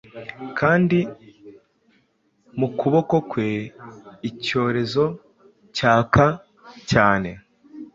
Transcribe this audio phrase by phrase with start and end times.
[0.59, 0.99] Kandi
[2.59, 3.47] mu kuboko kwe
[4.29, 5.03] icyorezo
[5.75, 6.25] cyaka
[6.91, 7.29] cyane;